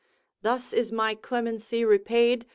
[0.41, 2.47] 'Thus is my clemency repaid?